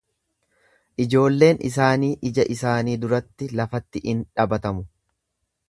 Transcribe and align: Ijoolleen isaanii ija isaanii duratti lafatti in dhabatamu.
Ijoolleen 1.03 1.59
isaanii 1.69 2.09
ija 2.31 2.47
isaanii 2.55 2.97
duratti 3.05 3.51
lafatti 3.61 4.03
in 4.15 4.25
dhabatamu. 4.41 4.89